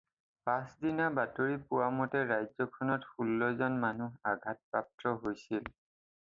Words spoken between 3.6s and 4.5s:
জন মানুহ